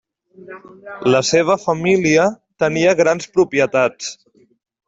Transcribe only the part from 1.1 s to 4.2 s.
La seva família tenia grans propietats.